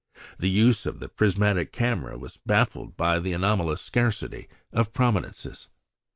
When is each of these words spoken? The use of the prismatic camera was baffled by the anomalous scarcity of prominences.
The 0.39 0.49
use 0.49 0.87
of 0.87 0.99
the 0.99 1.07
prismatic 1.07 1.71
camera 1.71 2.17
was 2.17 2.39
baffled 2.43 2.97
by 2.97 3.19
the 3.19 3.33
anomalous 3.33 3.83
scarcity 3.83 4.47
of 4.73 4.93
prominences. 4.93 5.67